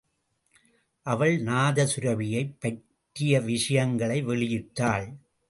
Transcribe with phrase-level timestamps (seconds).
[1.01, 5.13] அவள் நாதசுரபியைப் பற்றிய விஷயங்களை வெளியிட்டாள்.